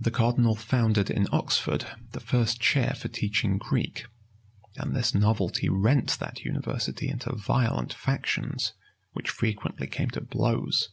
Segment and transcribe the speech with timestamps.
[0.00, 4.06] The cardinal founded in Oxford the first chair for teaching Greek;
[4.76, 8.72] and this novelty rent that university into violent factions,
[9.12, 10.88] which frequently came to blows.